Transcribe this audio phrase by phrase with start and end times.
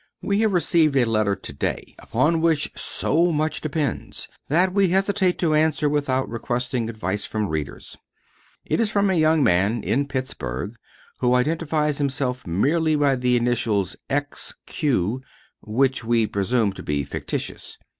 [0.23, 5.37] We have received a letter to day upon which so much depends that we hesitate
[5.37, 7.99] to answer without requesting advice from readers.
[8.65, 10.73] It is from a young man in Pittsburgh
[11.19, 14.55] who identifies himself merely by the initials X.
[14.65, 15.21] Q.,
[15.61, 17.77] which we presume to be fictitious.